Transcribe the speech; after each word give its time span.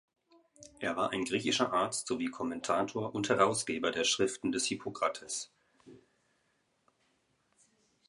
Er 0.79 0.97
war 0.97 1.11
ein 1.11 1.25
griechischer 1.25 1.73
Arzt 1.73 2.07
sowie 2.07 2.25
Kommentator 2.31 3.13
und 3.13 3.29
Herausgeber 3.29 3.91
der 3.91 4.03
Schriften 4.03 4.51
des 4.51 4.65
Hippokrates. 4.65 5.51